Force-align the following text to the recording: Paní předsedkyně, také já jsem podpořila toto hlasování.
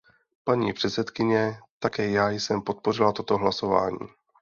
Paní 0.43 0.73
předsedkyně, 0.73 1.59
také 1.79 2.09
já 2.09 2.29
jsem 2.29 2.61
podpořila 2.61 3.11
toto 3.11 3.37
hlasování. 3.37 3.99